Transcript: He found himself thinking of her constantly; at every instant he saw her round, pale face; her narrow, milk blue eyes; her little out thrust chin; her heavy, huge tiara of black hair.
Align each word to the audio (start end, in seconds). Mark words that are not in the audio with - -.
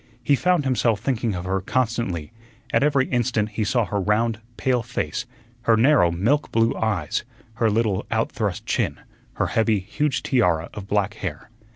He 0.23 0.35
found 0.35 0.63
himself 0.65 0.99
thinking 0.99 1.35
of 1.35 1.45
her 1.45 1.61
constantly; 1.61 2.31
at 2.73 2.81
every 2.81 3.05
instant 3.09 3.49
he 3.49 3.63
saw 3.63 3.85
her 3.85 4.01
round, 4.01 4.39
pale 4.57 4.81
face; 4.81 5.27
her 5.65 5.77
narrow, 5.77 6.09
milk 6.09 6.51
blue 6.51 6.75
eyes; 6.75 7.23
her 7.57 7.69
little 7.69 8.07
out 8.09 8.31
thrust 8.31 8.65
chin; 8.65 8.99
her 9.33 9.45
heavy, 9.45 9.77
huge 9.77 10.23
tiara 10.23 10.71
of 10.73 10.87
black 10.87 11.13
hair. 11.13 11.51